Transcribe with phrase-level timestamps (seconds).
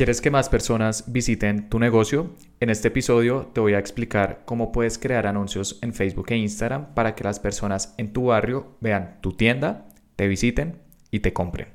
[0.00, 2.30] ¿Quieres que más personas visiten tu negocio?
[2.58, 6.94] En este episodio te voy a explicar cómo puedes crear anuncios en Facebook e Instagram
[6.94, 10.78] para que las personas en tu barrio vean tu tienda, te visiten
[11.10, 11.68] y te compren.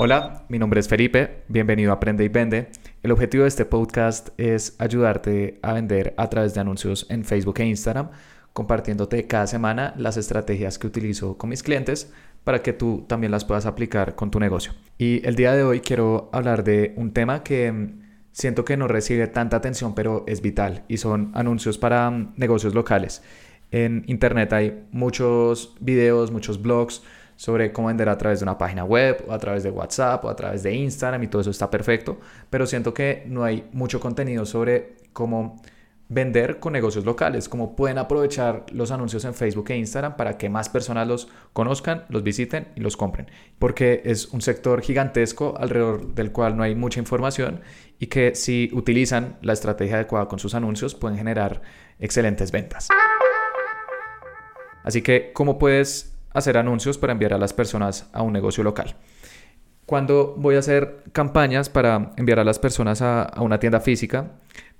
[0.00, 2.70] Hola, mi nombre es Felipe, bienvenido a Aprende y Vende.
[3.04, 7.60] El objetivo de este podcast es ayudarte a vender a través de anuncios en Facebook
[7.60, 8.10] e Instagram
[8.52, 12.12] compartiéndote cada semana las estrategias que utilizo con mis clientes
[12.44, 14.72] para que tú también las puedas aplicar con tu negocio.
[14.98, 18.88] Y el día de hoy quiero hablar de un tema que mm, siento que no
[18.88, 23.22] recibe tanta atención, pero es vital, y son anuncios para mm, negocios locales.
[23.70, 27.02] En Internet hay muchos videos, muchos blogs
[27.36, 30.28] sobre cómo vender a través de una página web o a través de WhatsApp o
[30.28, 33.98] a través de Instagram y todo eso está perfecto, pero siento que no hay mucho
[33.98, 35.60] contenido sobre cómo
[36.12, 40.48] vender con negocios locales, como pueden aprovechar los anuncios en Facebook e Instagram para que
[40.48, 43.30] más personas los conozcan, los visiten y los compren.
[43.58, 47.60] Porque es un sector gigantesco alrededor del cual no hay mucha información
[47.98, 51.62] y que si utilizan la estrategia adecuada con sus anuncios pueden generar
[51.98, 52.88] excelentes ventas.
[54.84, 58.96] Así que, ¿cómo puedes hacer anuncios para enviar a las personas a un negocio local?
[59.86, 64.32] Cuando voy a hacer campañas para enviar a las personas a, una tienda física,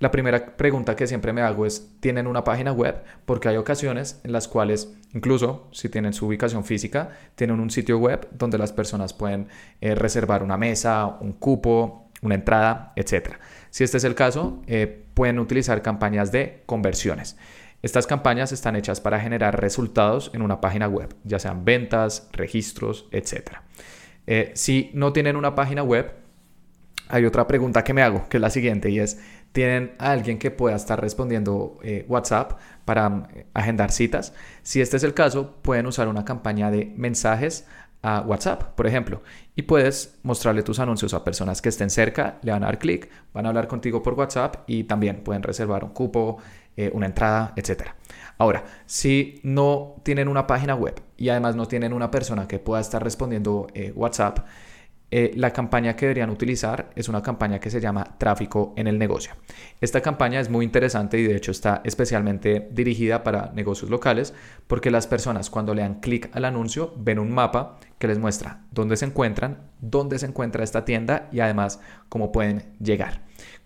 [0.03, 3.01] la primera pregunta que siempre me hago es, ¿tienen una página web?
[3.23, 7.97] Porque hay ocasiones en las cuales, incluso si tienen su ubicación física, tienen un sitio
[7.99, 9.47] web donde las personas pueden
[9.79, 13.35] eh, reservar una mesa, un cupo, una entrada, etc.
[13.69, 17.37] Si este es el caso, eh, pueden utilizar campañas de conversiones.
[17.81, 23.07] Estas campañas están hechas para generar resultados en una página web, ya sean ventas, registros,
[23.11, 23.51] etc.
[24.27, 26.11] Eh, si no tienen una página web,
[27.07, 29.19] hay otra pregunta que me hago, que es la siguiente, y es,
[29.53, 34.33] ¿tienen a alguien que pueda estar respondiendo eh, WhatsApp para mm, agendar citas?
[34.63, 37.65] Si este es el caso, pueden usar una campaña de mensajes
[38.01, 39.23] a WhatsApp, por ejemplo,
[39.55, 43.09] y puedes mostrarle tus anuncios a personas que estén cerca, le van a dar clic,
[43.33, 46.37] van a hablar contigo por WhatsApp y también pueden reservar un cupo,
[46.75, 47.83] eh, una entrada, etc.
[48.37, 52.81] Ahora, si no tienen una página web y además no tienen una persona que pueda
[52.81, 54.39] estar respondiendo eh, WhatsApp,
[55.15, 58.97] eh, la campaña que deberían utilizar es una campaña que se llama tráfico en el
[58.97, 59.35] negocio.
[59.79, 64.33] Esta campaña es muy interesante y de hecho está especialmente dirigida para negocios locales
[64.65, 68.63] porque las personas cuando le dan clic al anuncio ven un mapa que les muestra
[68.71, 73.21] dónde se encuentran, dónde se encuentra esta tienda y además cómo pueden llegar.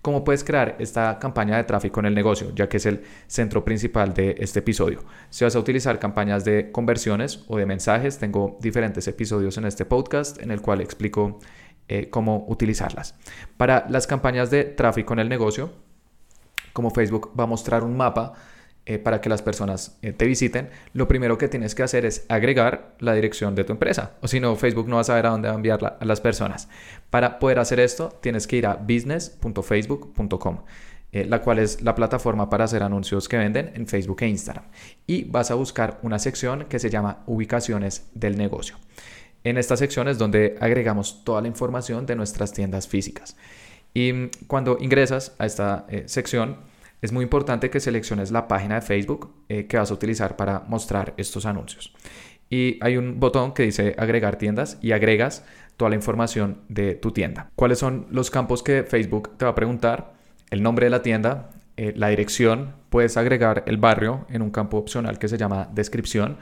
[0.08, 2.54] ¿Cómo puedes crear esta campaña de tráfico en el negocio?
[2.56, 5.04] Ya que es el centro principal de este episodio.
[5.30, 9.84] Si vas a utilizar campañas de conversiones o de mensajes, tengo diferentes episodios en este
[9.84, 11.42] podcast en el cual explico
[11.90, 13.16] eh, cómo utilizarlas.
[13.58, 15.74] Para las campañas de tráfico en el negocio,
[16.72, 18.32] como Facebook va a mostrar un mapa
[18.90, 22.26] eh, para que las personas eh, te visiten, lo primero que tienes que hacer es
[22.30, 24.14] agregar la dirección de tu empresa.
[24.22, 26.22] O si no, Facebook no va a saber a dónde va a enviar a las
[26.22, 26.70] personas.
[27.10, 30.60] Para poder hacer esto, tienes que ir a business.facebook.com.
[31.12, 34.64] Eh, la cual es la plataforma para hacer anuncios que venden en Facebook e Instagram.
[35.06, 38.78] Y vas a buscar una sección que se llama ubicaciones del negocio.
[39.44, 43.36] En esta sección es donde agregamos toda la información de nuestras tiendas físicas.
[43.94, 46.56] Y mm, cuando ingresas a esta sección,
[47.02, 50.62] es muy importante que selecciones la página de Facebook eh, que vas a utilizar para
[50.68, 51.94] mostrar estos anuncios.
[52.50, 57.12] Y hay un botón que dice agregar tiendas y agregas toda la información de tu
[57.12, 57.52] tienda.
[57.56, 60.14] ¿Cuáles son los campos que Facebook te va a preguntar?
[60.50, 64.78] El nombre de la tienda, eh, la dirección, puedes agregar el barrio en un campo
[64.78, 66.38] opcional que se llama descripción.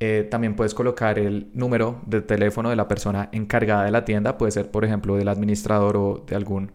[0.00, 4.36] Eh, también puedes colocar el número de teléfono de la persona encargada de la tienda,
[4.36, 6.72] puede ser por ejemplo del administrador o de algún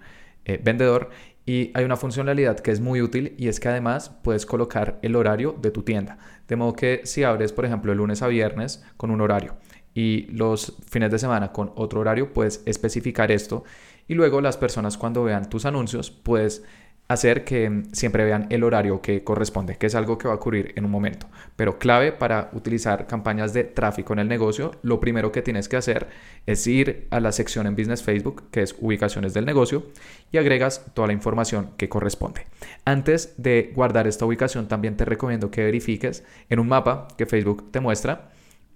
[0.63, 1.11] vendedor
[1.49, 5.15] y hay una funcionalidad que es muy útil y es que además puedes colocar el
[5.15, 6.19] horario de tu tienda.
[6.47, 9.55] De modo que si abres, por ejemplo, el lunes a viernes con un horario
[9.95, 13.63] y los fines de semana con otro horario, puedes especificar esto
[14.07, 16.63] y luego las personas cuando vean tus anuncios, puedes
[17.09, 20.73] hacer que siempre vean el horario que corresponde, que es algo que va a ocurrir
[20.75, 21.27] en un momento.
[21.55, 25.75] Pero clave para utilizar campañas de tráfico en el negocio, lo primero que tienes que
[25.75, 26.07] hacer
[26.45, 29.87] es ir a la sección en Business Facebook, que es ubicaciones del negocio,
[30.31, 32.45] y agregas toda la información que corresponde.
[32.85, 37.71] Antes de guardar esta ubicación, también te recomiendo que verifiques en un mapa que Facebook
[37.71, 38.29] te muestra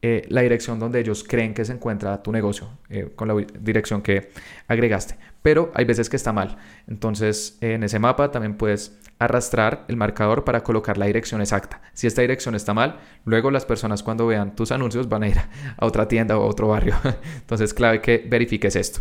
[0.06, 4.02] eh, la dirección donde ellos creen que se encuentra tu negocio, eh, con la dirección
[4.02, 4.32] que
[4.68, 5.16] agregaste.
[5.42, 6.58] Pero hay veces que está mal.
[6.88, 11.82] Entonces, en ese mapa también puedes arrastrar el marcador para colocar la dirección exacta.
[11.94, 15.38] Si esta dirección está mal, luego las personas cuando vean tus anuncios van a ir
[15.38, 16.96] a otra tienda o a otro barrio.
[17.40, 19.00] Entonces, clave que verifiques esto.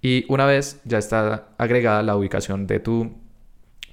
[0.00, 3.18] Y una vez ya está agregada la ubicación de tu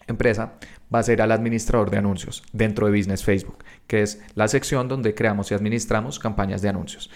[0.08, 0.54] empresa
[0.94, 4.88] va a ser al administrador de anuncios dentro de Business Facebook, que es la sección
[4.88, 7.10] donde creamos y administramos campañas de anuncios.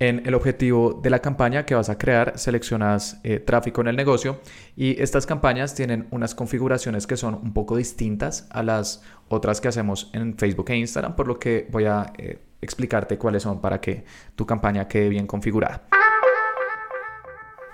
[0.00, 3.96] En el objetivo de la campaña que vas a crear, seleccionas eh, tráfico en el
[3.96, 4.40] negocio
[4.76, 9.66] y estas campañas tienen unas configuraciones que son un poco distintas a las otras que
[9.66, 13.80] hacemos en Facebook e Instagram, por lo que voy a eh, explicarte cuáles son para
[13.80, 14.04] que
[14.36, 15.82] tu campaña quede bien configurada.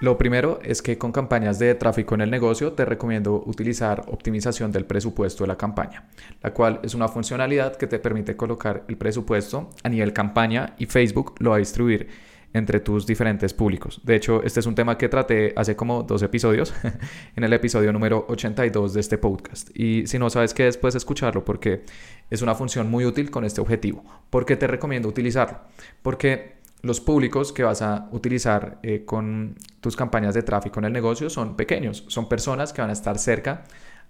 [0.00, 4.72] Lo primero es que con campañas de tráfico en el negocio te recomiendo utilizar optimización
[4.72, 6.08] del presupuesto de la campaña,
[6.42, 10.86] la cual es una funcionalidad que te permite colocar el presupuesto a nivel campaña y
[10.86, 12.08] Facebook lo va a distribuir
[12.54, 14.00] entre tus diferentes públicos.
[14.04, 16.72] De hecho, este es un tema que traté hace como dos episodios,
[17.36, 19.70] en el episodio número 82 de este podcast.
[19.76, 21.82] Y si no sabes qué es, puedes escucharlo porque
[22.30, 24.04] es una función muy útil con este objetivo.
[24.30, 25.58] ¿Por qué te recomiendo utilizarlo?
[26.02, 30.92] Porque los públicos que vas a utilizar eh, con tus campañas de tráfico en el
[30.92, 33.64] negocio son pequeños, son personas que van a estar cerca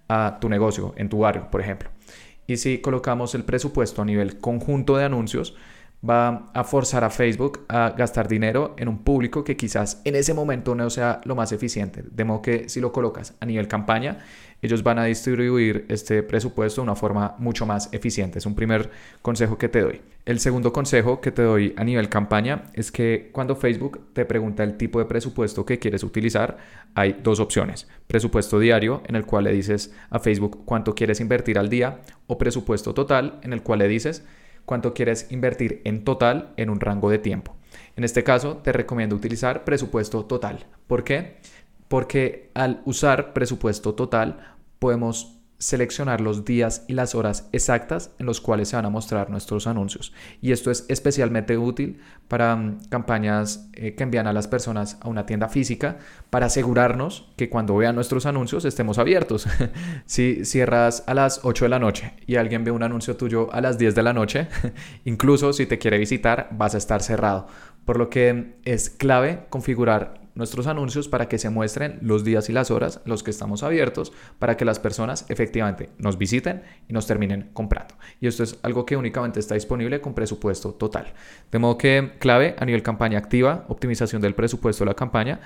[0.09, 1.89] a tu negocio, en tu barrio, por ejemplo.
[2.47, 5.55] Y si colocamos el presupuesto a nivel conjunto de anuncios,
[6.07, 10.33] va a forzar a Facebook a gastar dinero en un público que quizás en ese
[10.33, 12.03] momento no sea lo más eficiente.
[12.09, 14.19] De modo que si lo colocas a nivel campaña,
[14.61, 18.39] ellos van a distribuir este presupuesto de una forma mucho más eficiente.
[18.39, 18.89] Es un primer
[19.21, 20.01] consejo que te doy.
[20.25, 24.63] El segundo consejo que te doy a nivel campaña es que cuando Facebook te pregunta
[24.63, 26.57] el tipo de presupuesto que quieres utilizar,
[26.95, 27.87] hay dos opciones.
[28.07, 32.37] Presupuesto diario, en el cual le dices a Facebook cuánto quieres invertir al día, o
[32.37, 34.23] presupuesto total, en el cual le dices
[34.65, 37.55] cuánto quieres invertir en total en un rango de tiempo.
[37.95, 40.65] En este caso, te recomiendo utilizar presupuesto total.
[40.87, 41.37] ¿Por qué?
[41.87, 48.39] Porque al usar presupuesto total podemos seleccionar los días y las horas exactas en los
[48.39, 50.13] cuales se van a mostrar nuestros anuncios.
[50.39, 55.09] Y esto es especialmente útil para mm, campañas eh, que envían a las personas a
[55.09, 55.97] una tienda física
[56.29, 59.47] para asegurarnos que cuando vean nuestros anuncios estemos abiertos.
[60.05, 63.59] si cierras a las 8 de la noche y alguien ve un anuncio tuyo a
[63.59, 64.47] las 10 de la noche,
[65.03, 67.47] incluso si te quiere visitar, vas a estar cerrado.
[67.85, 72.53] Por lo que es clave configurar nuestros anuncios para que se muestren los días y
[72.53, 77.07] las horas los que estamos abiertos para que las personas efectivamente nos visiten y nos
[77.07, 77.95] terminen comprando.
[78.21, 81.13] Y esto es algo que únicamente está disponible con presupuesto total.
[81.51, 85.39] De modo que clave a nivel campaña activa, optimización del presupuesto de la campaña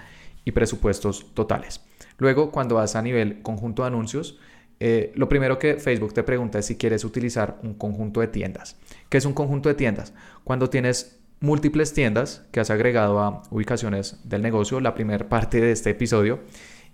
[0.44, 1.82] y presupuestos totales.
[2.18, 4.40] Luego, cuando vas a nivel conjunto de anuncios,
[4.80, 8.78] eh, lo primero que Facebook te pregunta es si quieres utilizar un conjunto de tiendas.
[9.10, 10.14] ¿Qué es un conjunto de tiendas?
[10.44, 15.72] Cuando tienes múltiples tiendas que has agregado a ubicaciones del negocio, la primera parte de
[15.72, 16.42] este episodio,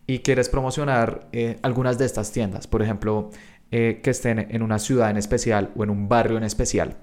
[0.08, 3.32] y quieres promocionar eh, algunas de estas tiendas, por ejemplo,
[3.72, 6.96] eh, que estén en una ciudad en especial o en un barrio en especial,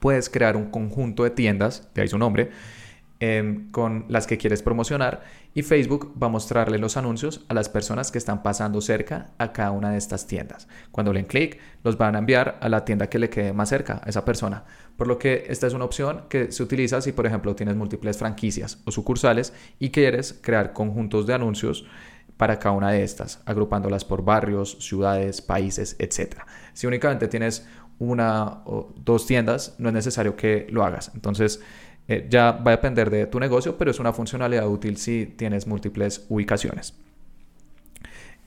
[0.00, 2.50] puedes crear un conjunto de tiendas, de ahí su nombre,
[3.20, 7.68] Em, con las que quieres promocionar y Facebook va a mostrarle los anuncios a las
[7.68, 10.68] personas que están pasando cerca a cada una de estas tiendas.
[10.92, 13.70] Cuando le den clic, los van a enviar a la tienda que le quede más
[13.70, 14.62] cerca a esa persona.
[14.96, 18.18] Por lo que esta es una opción que se utiliza si, por ejemplo, tienes múltiples
[18.18, 21.86] franquicias o sucursales y quieres crear conjuntos de anuncios
[22.36, 26.36] para cada una de estas, agrupándolas por barrios, ciudades, países, etc.
[26.72, 27.66] Si únicamente tienes
[27.98, 31.10] una o dos tiendas, no es necesario que lo hagas.
[31.16, 31.60] Entonces,
[32.08, 35.66] eh, ya va a depender de tu negocio, pero es una funcionalidad útil si tienes
[35.66, 36.94] múltiples ubicaciones.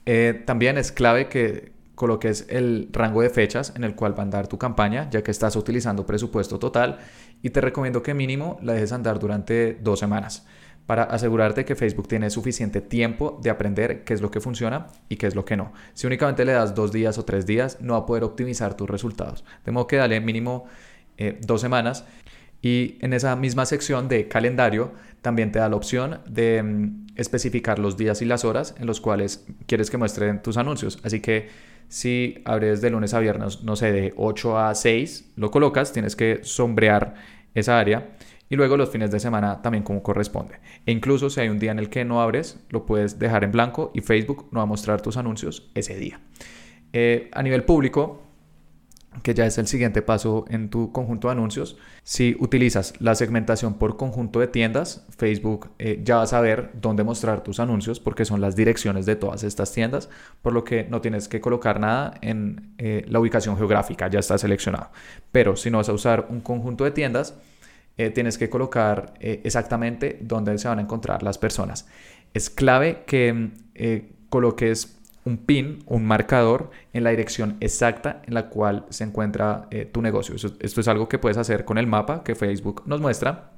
[0.04, 4.22] Eh, también es clave que coloques el rango de fechas en el cual va a
[4.22, 6.98] andar tu campaña, ya que estás utilizando presupuesto total
[7.42, 10.44] y te recomiendo que mínimo la dejes andar durante dos semanas
[10.86, 15.16] para asegurarte que Facebook tiene suficiente tiempo de aprender qué es lo que funciona y
[15.16, 15.72] qué es lo que no.
[15.94, 18.90] Si únicamente le das dos días o tres días, no va a poder optimizar tus
[18.90, 19.44] resultados.
[19.64, 20.66] De modo que dale mínimo
[21.18, 22.04] eh, dos semanas
[22.62, 27.78] y en esa misma sección de calendario también te da la opción de mm, especificar
[27.78, 30.98] los días y las horas en los cuales quieres que muestren tus anuncios.
[31.02, 31.48] Así que
[31.88, 36.16] si abres de lunes a viernes, no sé, de 8 a 6, lo colocas, tienes
[36.16, 37.14] que sombrear
[37.54, 38.16] esa área
[38.48, 40.56] y luego los fines de semana también como corresponde.
[40.86, 43.52] E incluso si hay un día en el que no abres, lo puedes dejar en
[43.52, 46.20] blanco y Facebook no va a mostrar tus anuncios ese día.
[46.92, 48.22] Eh, a nivel público,
[49.22, 51.76] que ya es el siguiente paso en tu conjunto de anuncios.
[52.02, 57.04] Si utilizas la segmentación por conjunto de tiendas, Facebook eh, ya va a saber dónde
[57.04, 60.10] mostrar tus anuncios porque son las direcciones de todas estas tiendas,
[60.42, 64.36] por lo que no tienes que colocar nada en eh, la ubicación geográfica, ya está
[64.38, 64.90] seleccionado.
[65.30, 67.34] Pero si no vas a usar un conjunto de tiendas,
[67.96, 71.86] eh, tienes que colocar exactamente dónde se van a encontrar las personas.
[72.32, 73.50] Es clave que
[74.30, 79.84] coloques un pin, un marcador en la dirección exacta en la cual se encuentra eh,
[79.84, 80.34] tu negocio.
[80.34, 83.52] esto es algo que puedes hacer con el mapa que Facebook nos muestra.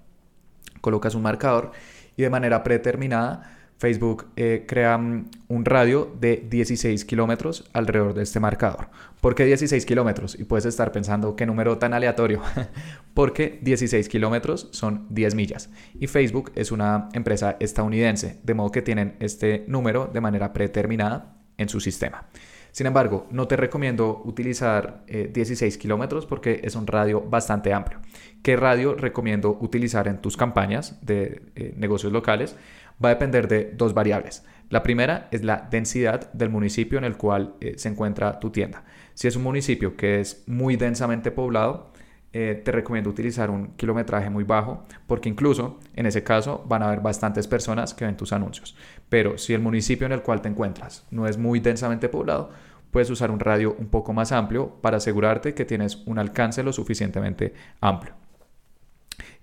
[0.80, 1.72] Colocas un marcador
[2.16, 8.22] y de manera predeterminada Facebook eh, crea mm, un radio de 16 kilómetros alrededor de
[8.22, 8.88] este marcador.
[9.20, 10.38] ¿Por qué 16 kilómetros?
[10.38, 12.40] Y puedes estar pensando, ¿qué número tan aleatorio?
[13.14, 15.70] Porque 16 kilómetros son 10 millas.
[15.98, 21.33] Y Facebook es una empresa estadounidense, de modo que tienen este número de manera predeterminada
[21.58, 22.26] en su sistema.
[22.74, 28.00] Sin embargo, no te recomiendo utilizar 16 eh, kilómetros porque es un radio bastante amplio.
[28.42, 32.56] ¿Qué radio recomiendo utilizar en tus campañas de eh, negocios locales?
[33.02, 34.44] Va a depender de dos variables.
[34.70, 38.82] La primera es la densidad del municipio en el cual eh, se encuentra tu tienda.
[39.14, 41.92] Si es un municipio que es muy densamente poblado,
[42.36, 46.88] eh, te recomiendo utilizar un kilometraje muy bajo porque incluso en ese caso van a
[46.88, 48.76] haber bastantes personas que ven tus anuncios.
[49.08, 52.50] Pero si el municipio en el cual te encuentras no es muy densamente poblado,
[52.90, 56.72] puedes usar un radio un poco más amplio para asegurarte que tienes un alcance lo
[56.72, 58.14] suficientemente amplio.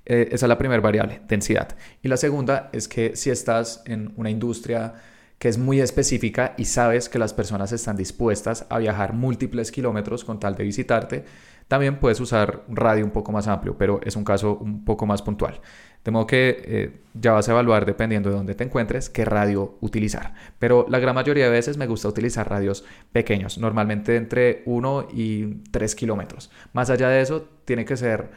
[0.05, 1.77] Eh, esa es la primera variable, densidad.
[2.01, 4.95] Y la segunda es que si estás en una industria
[5.39, 10.25] que es muy específica y sabes que las personas están dispuestas a viajar múltiples kilómetros
[10.25, 11.25] con tal de visitarte,
[11.72, 15.06] también puedes usar un radio un poco más amplio, pero es un caso un poco
[15.06, 15.62] más puntual.
[16.04, 19.78] De modo que eh, ya vas a evaluar, dependiendo de dónde te encuentres, qué radio
[19.80, 20.34] utilizar.
[20.60, 25.62] Pero la gran mayoría de veces me gusta utilizar radios pequeños, normalmente entre 1 y
[25.72, 26.51] 3 kilómetros.
[26.74, 28.32] Más allá de eso, tiene que ser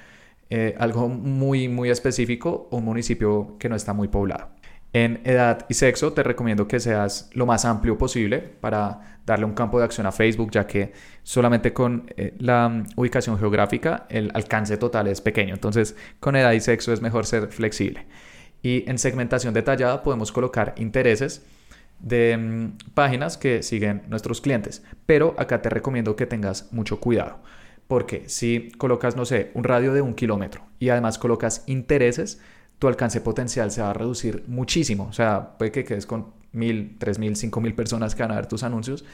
[0.49, 4.51] eh, algo muy, muy específico o un municipio que no está muy poblado.
[4.95, 9.53] En edad y sexo te recomiendo que seas lo más amplio posible para darle un
[9.53, 10.93] campo de acción a Facebook, ya que
[11.25, 15.53] solamente con eh, la mm, ubicación geográfica el alcance total es pequeño.
[15.53, 18.07] Entonces, con edad y sexo es mejor ser flexible.
[18.63, 21.45] Y en segmentación detallada podemos colocar intereses
[21.99, 24.85] de mm, páginas que siguen nuestros clientes.
[25.07, 27.41] Pero acá te recomiendo que tengas mucho cuidado.
[27.89, 32.41] Porque si colocas, no sé, un radio de un kilómetro y además colocas intereses,
[32.79, 35.07] tu alcance potencial se va a reducir muchísimo.
[35.09, 38.37] O sea, puede que quedes con mil, tres mil, cinco mil personas que van a
[38.37, 39.05] ver tus anuncios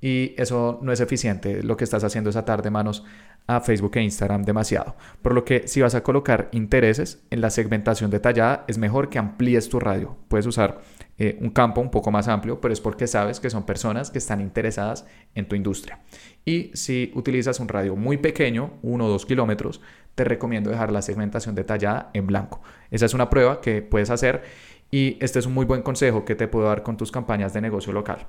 [0.00, 1.62] y eso no es eficiente.
[1.62, 3.04] Lo que estás haciendo es atar de manos
[3.46, 4.96] a Facebook e Instagram demasiado.
[5.22, 9.18] Por lo que si vas a colocar intereses en la segmentación detallada, es mejor que
[9.18, 10.16] amplíes tu radio.
[10.28, 10.80] Puedes usar
[11.18, 14.18] eh, un campo un poco más amplio, pero es porque sabes que son personas que
[14.18, 16.00] están interesadas en tu industria.
[16.44, 19.82] Y si utilizas un radio muy pequeño, uno o dos kilómetros,
[20.20, 22.60] te recomiendo dejar la segmentación detallada en blanco.
[22.90, 24.42] Esa es una prueba que puedes hacer
[24.90, 27.62] y este es un muy buen consejo que te puedo dar con tus campañas de
[27.62, 28.26] negocio local.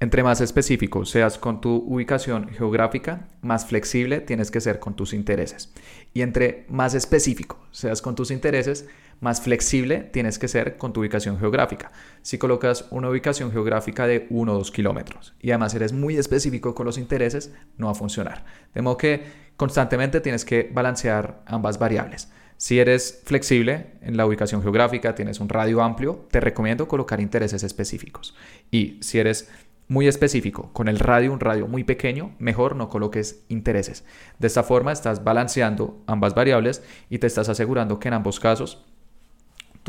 [0.00, 5.12] Entre más específico seas con tu ubicación geográfica, más flexible tienes que ser con tus
[5.12, 5.70] intereses.
[6.14, 8.88] Y entre más específico seas con tus intereses,
[9.20, 11.92] más flexible tienes que ser con tu ubicación geográfica.
[12.22, 16.74] Si colocas una ubicación geográfica de 1 o 2 kilómetros y además eres muy específico
[16.74, 18.44] con los intereses, no va a funcionar.
[18.74, 22.30] De modo que constantemente tienes que balancear ambas variables.
[22.56, 27.62] Si eres flexible en la ubicación geográfica, tienes un radio amplio, te recomiendo colocar intereses
[27.62, 28.34] específicos.
[28.70, 29.48] Y si eres
[29.86, 34.04] muy específico, con el radio, un radio muy pequeño, mejor no coloques intereses.
[34.38, 38.84] De esta forma estás balanceando ambas variables y te estás asegurando que en ambos casos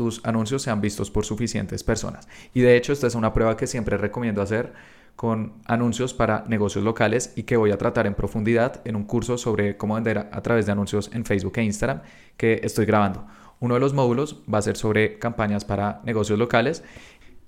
[0.00, 2.26] tus anuncios sean vistos por suficientes personas.
[2.54, 4.72] Y de hecho, esta es una prueba que siempre recomiendo hacer
[5.14, 9.36] con anuncios para negocios locales y que voy a tratar en profundidad en un curso
[9.36, 12.00] sobre cómo vender a través de anuncios en Facebook e Instagram
[12.38, 13.26] que estoy grabando.
[13.58, 16.82] Uno de los módulos va a ser sobre campañas para negocios locales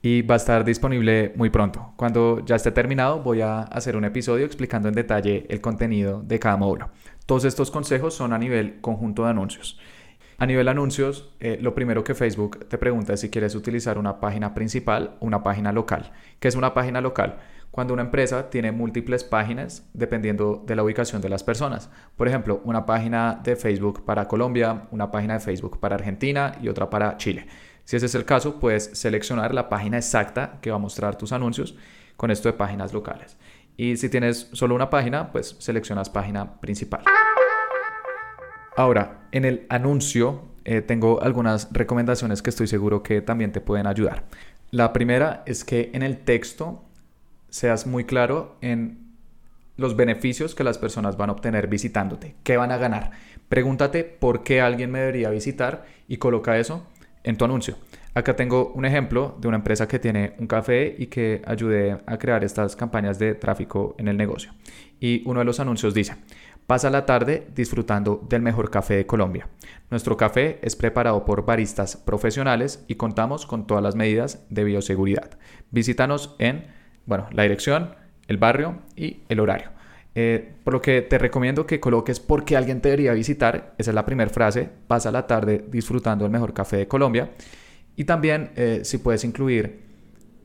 [0.03, 1.95] y va a estar disponible muy pronto.
[1.97, 6.39] Cuando ya esté terminado voy a hacer un episodio explicando en detalle el contenido de
[6.39, 6.91] cada módulo.
[7.25, 9.79] Todos estos consejos son a nivel conjunto de anuncios.
[10.43, 14.19] A nivel anuncios, eh, lo primero que Facebook te pregunta es si quieres utilizar una
[14.19, 16.11] página principal o una página local.
[16.41, 17.39] ¿Qué es una página local?
[17.71, 21.91] Cuando una empresa tiene múltiples páginas dependiendo de la ubicación de las personas.
[22.17, 26.67] Por ejemplo, una página de Facebook para Colombia, una página de Facebook para Argentina y
[26.67, 27.47] otra para Chile.
[27.85, 31.31] Si ese es el caso, puedes seleccionar la página exacta que va a mostrar tus
[31.31, 31.77] anuncios
[32.17, 33.37] con esto de páginas locales.
[33.77, 37.05] Y si tienes solo una página, pues seleccionas página principal.
[38.77, 43.87] Ahora, en el anuncio eh, tengo algunas recomendaciones que estoy seguro que también te pueden
[43.87, 44.25] ayudar.
[44.71, 46.85] La primera es que en el texto
[47.49, 49.13] seas muy claro en
[49.77, 53.11] los beneficios que las personas van a obtener visitándote, qué van a ganar.
[53.49, 56.87] Pregúntate por qué alguien me debería visitar y coloca eso
[57.25, 57.77] en tu anuncio.
[58.15, 62.19] Acá tengo un ejemplo de una empresa que tiene un café y que ayudé a
[62.19, 64.53] crear estas campañas de tráfico en el negocio.
[65.01, 66.17] Y uno de los anuncios dice,
[66.67, 69.49] pasa la tarde disfrutando del mejor café de Colombia.
[69.91, 75.39] Nuestro café es preparado por baristas profesionales y contamos con todas las medidas de bioseguridad.
[75.71, 76.67] Visítanos en,
[77.07, 77.95] bueno, la dirección,
[78.29, 79.71] el barrio y el horario.
[80.15, 83.75] Eh, por lo que te recomiendo que coloques por qué alguien te debería visitar.
[83.79, 84.69] Esa es la primera frase.
[84.87, 87.31] Pasa la tarde disfrutando del mejor café de Colombia.
[87.97, 89.93] Y también, eh, si puedes incluir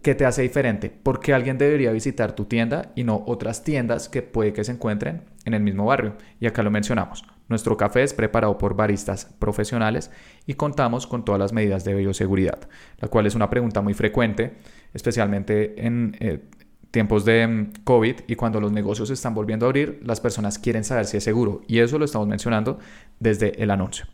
[0.07, 0.89] ¿Qué te hace diferente?
[0.89, 4.71] ¿Por qué alguien debería visitar tu tienda y no otras tiendas que puede que se
[4.71, 6.15] encuentren en el mismo barrio?
[6.39, 7.23] Y acá lo mencionamos.
[7.47, 10.11] Nuestro café es preparado por baristas profesionales
[10.45, 12.59] y contamos con todas las medidas de bioseguridad,
[12.99, 14.57] la cual es una pregunta muy frecuente,
[14.93, 16.43] especialmente en eh,
[16.91, 20.83] tiempos de mm, COVID y cuando los negocios están volviendo a abrir, las personas quieren
[20.83, 22.79] saber si es seguro y eso lo estamos mencionando
[23.19, 24.05] desde el anuncio.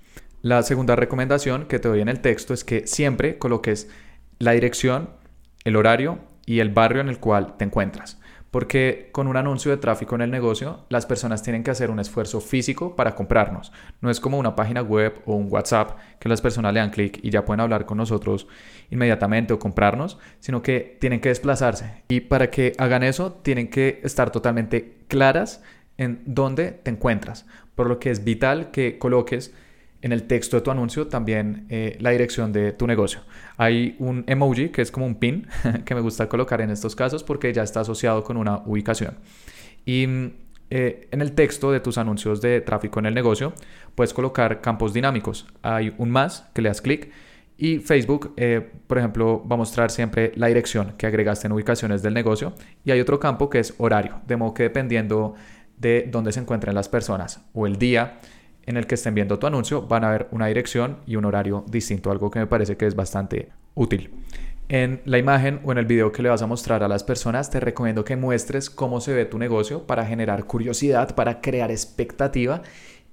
[0.43, 3.89] La segunda recomendación que te doy en el texto es que siempre coloques
[4.39, 5.09] la dirección
[5.63, 8.19] el horario y el barrio en el cual te encuentras.
[8.53, 11.99] Porque con un anuncio de tráfico en el negocio, las personas tienen que hacer un
[11.99, 13.71] esfuerzo físico para comprarnos.
[13.99, 17.17] No es como una página web o un WhatsApp que las personas le dan clic
[17.23, 18.45] y ya pueden hablar con nosotros
[18.91, 22.03] inmediatamente o comprarnos, sino que tienen que desplazarse.
[22.07, 25.63] Y para que hagan eso, tienen que estar totalmente claras
[25.97, 27.47] en dónde te encuentras.
[27.73, 29.51] Por lo que es vital que coloques
[30.03, 33.21] en el texto de tu anuncio también eh, la dirección de tu negocio.
[33.57, 35.47] Hay un emoji que es como un pin
[35.85, 39.17] que me gusta colocar en estos casos porque ya está asociado con una ubicación.
[39.85, 40.05] Y
[40.69, 43.53] eh, en el texto de tus anuncios de tráfico en el negocio
[43.95, 45.47] puedes colocar campos dinámicos.
[45.61, 47.09] Hay un más que le das clic
[47.57, 52.01] y Facebook, eh, por ejemplo, va a mostrar siempre la dirección que agregaste en ubicaciones
[52.03, 52.53] del negocio.
[52.83, 55.35] Y hay otro campo que es horario, de modo que dependiendo
[55.77, 58.19] de dónde se encuentren las personas o el día,
[58.65, 61.65] en el que estén viendo tu anuncio van a ver una dirección y un horario
[61.67, 64.11] distinto, algo que me parece que es bastante útil.
[64.69, 67.49] En la imagen o en el video que le vas a mostrar a las personas,
[67.49, 72.61] te recomiendo que muestres cómo se ve tu negocio para generar curiosidad, para crear expectativa.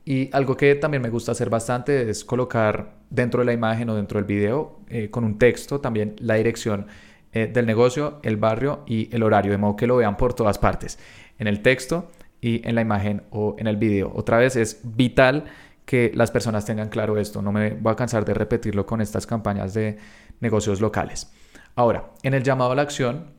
[0.04, 3.96] Y algo que también me gusta hacer bastante es colocar dentro de la imagen o
[3.96, 6.86] dentro del video eh, con un texto también la dirección
[7.32, 10.58] eh, del negocio, el barrio y el horario, de modo que lo vean por todas
[10.58, 10.98] partes.
[11.38, 14.12] En el texto y en la imagen o en el video.
[14.14, 15.44] Otra vez es vital
[15.84, 17.42] que las personas tengan claro esto.
[17.42, 19.98] No me voy a cansar de repetirlo con estas campañas de
[20.40, 21.32] negocios locales.
[21.74, 23.32] Ahora, en el llamado a la acción,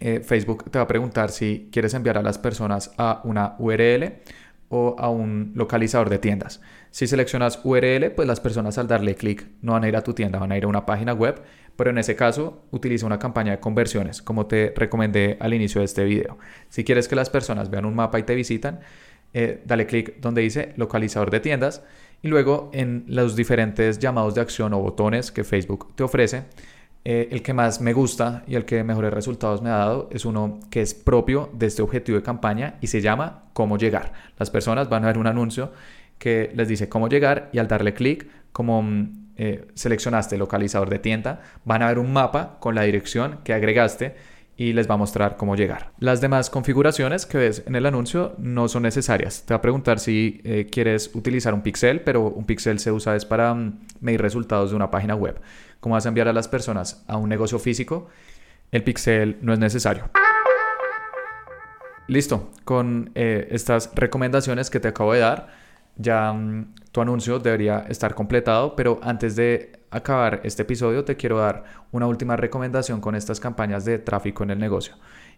[0.00, 4.20] eh, Facebook te va a preguntar si quieres enviar a las personas a una URL
[4.68, 6.60] o a un localizador de tiendas.
[6.90, 10.14] Si seleccionas URL, pues las personas al darle clic no van a ir a tu
[10.14, 11.42] tienda, van a ir a una página web
[11.76, 15.86] pero en ese caso utiliza una campaña de conversiones, como te recomendé al inicio de
[15.86, 16.38] este video.
[16.68, 18.80] Si quieres que las personas vean un mapa y te visitan,
[19.34, 21.82] eh, dale clic donde dice localizador de tiendas
[22.22, 26.44] y luego en los diferentes llamados de acción o botones que Facebook te ofrece,
[27.04, 30.24] eh, el que más me gusta y el que mejores resultados me ha dado es
[30.24, 34.12] uno que es propio de este objetivo de campaña y se llama cómo llegar.
[34.38, 35.72] Las personas van a ver un anuncio
[36.18, 41.00] que les dice cómo llegar y al darle clic, como mm, eh, seleccionaste localizador de
[41.00, 44.14] tienda, van a ver un mapa con la dirección que agregaste
[44.56, 45.90] y les va a mostrar cómo llegar.
[45.98, 49.42] Las demás configuraciones que ves en el anuncio no son necesarias.
[49.44, 53.16] Te va a preguntar si eh, quieres utilizar un pixel, pero un pixel se usa
[53.16, 55.40] es para mm, medir resultados de una página web.
[55.80, 58.10] ¿Cómo vas a enviar a las personas a un negocio físico?
[58.70, 60.08] El pixel no es necesario.
[62.06, 65.61] Listo, con eh, estas recomendaciones que te acabo de dar,
[65.96, 71.38] ya mm, tu anuncio debería estar completado, pero antes de acabar este episodio te quiero
[71.38, 74.94] dar una última recomendación con estas campañas de tráfico en el negocio.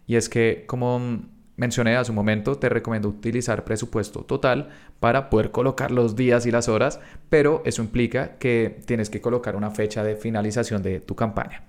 [0.07, 5.31] Y es que, como mm, mencioné hace un momento, te recomiendo utilizar presupuesto total para
[5.31, 9.71] poder colocar los días y las horas, pero eso implica que tienes que colocar una
[9.71, 11.63] fecha de finalización de tu campaña.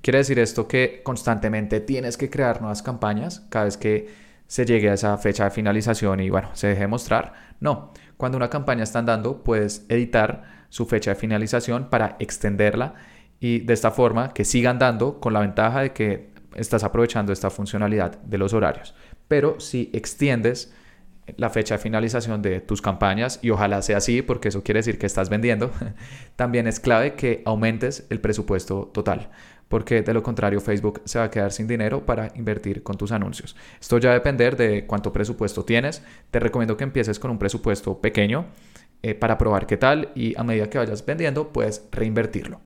[0.00, 4.90] Quiere decir esto que constantemente tienes que crear nuevas campañas cada vez que se llegue
[4.90, 7.34] a esa fecha de finalización y bueno, se deje mostrar.
[7.60, 12.94] No, cuando una campaña está andando, puedes editar su fecha de finalización para extenderla
[13.40, 17.50] y de esta forma que siga andando con la ventaja de que estás aprovechando esta
[17.50, 18.94] funcionalidad de los horarios.
[19.28, 20.72] Pero si extiendes
[21.36, 24.98] la fecha de finalización de tus campañas y ojalá sea así porque eso quiere decir
[24.98, 25.70] que estás vendiendo,
[26.36, 29.30] también es clave que aumentes el presupuesto total
[29.68, 33.12] porque de lo contrario Facebook se va a quedar sin dinero para invertir con tus
[33.12, 33.56] anuncios.
[33.80, 36.02] Esto ya va a depender de cuánto presupuesto tienes.
[36.30, 38.46] Te recomiendo que empieces con un presupuesto pequeño
[39.02, 42.60] eh, para probar qué tal y a medida que vayas vendiendo puedes reinvertirlo.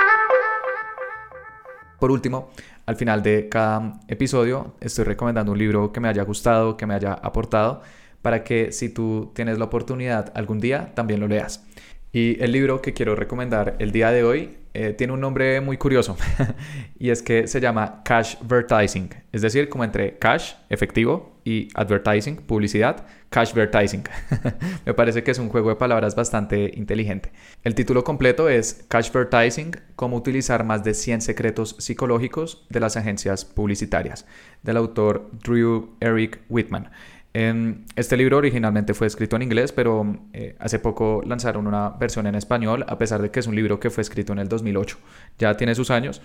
[1.99, 2.51] Por último,
[2.87, 6.95] al final de cada episodio estoy recomendando un libro que me haya gustado, que me
[6.95, 7.83] haya aportado,
[8.23, 11.65] para que si tú tienes la oportunidad algún día también lo leas.
[12.13, 15.77] Y el libro que quiero recomendar el día de hoy eh, tiene un nombre muy
[15.77, 16.17] curioso
[16.99, 22.37] y es que se llama Cash Advertising, es decir, como entre cash, efectivo, y advertising,
[22.37, 24.05] publicidad, Cash Advertising.
[24.87, 27.33] Me parece que es un juego de palabras bastante inteligente.
[27.65, 32.97] El título completo es Cash Advertising, cómo utilizar más de 100 secretos psicológicos de las
[32.97, 34.27] agencias publicitarias,
[34.63, 36.91] del autor Drew Eric Whitman
[37.33, 42.35] este libro originalmente fue escrito en inglés, pero eh, hace poco lanzaron una versión en
[42.35, 44.99] español, a pesar de que es un libro que fue escrito en el 2008.
[45.39, 46.21] Ya tiene sus años.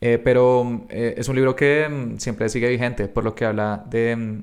[0.00, 3.84] Eh, pero eh, es un libro que mm, siempre sigue vigente, por lo que habla
[3.90, 4.40] de mm,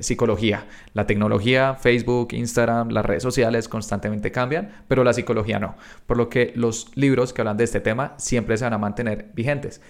[0.00, 0.66] psicología.
[0.92, 5.76] La tecnología, Facebook, Instagram, las redes sociales constantemente cambian, pero la psicología no.
[6.06, 9.30] Por lo que los libros que hablan de este tema siempre se van a mantener
[9.34, 9.80] vigentes.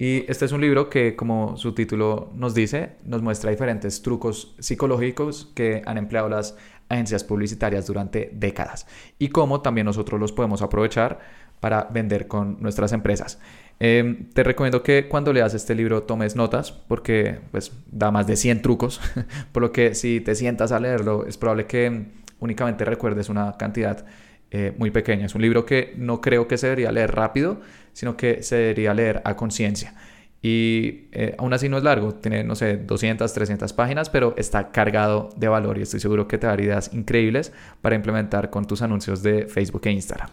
[0.00, 4.54] Y este es un libro que, como su título nos dice, nos muestra diferentes trucos
[4.58, 6.56] psicológicos que han empleado las
[6.88, 8.86] agencias publicitarias durante décadas
[9.18, 11.20] y cómo también nosotros los podemos aprovechar
[11.60, 13.40] para vender con nuestras empresas.
[13.78, 18.36] Em, te recomiendo que cuando leas este libro tomes notas porque pues da más de
[18.36, 19.02] 100 trucos,
[19.52, 22.06] por lo que si te sientas a leerlo es probable que
[22.38, 24.06] únicamente recuerdes una cantidad
[24.50, 25.26] eh, muy pequeña.
[25.26, 27.60] Es un libro que no creo que se debería leer rápido,
[27.92, 29.94] sino que se debería leer a conciencia.
[30.42, 34.72] Y eh, aún así no es largo, tiene, no sé, 200, 300 páginas, pero está
[34.72, 38.80] cargado de valor y estoy seguro que te dará ideas increíbles para implementar con tus
[38.80, 40.30] anuncios de Facebook e Instagram.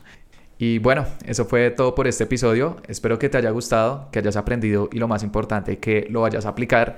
[0.59, 2.77] Y bueno, eso fue todo por este episodio.
[2.87, 6.45] Espero que te haya gustado, que hayas aprendido y lo más importante, que lo vayas
[6.45, 6.97] a aplicar.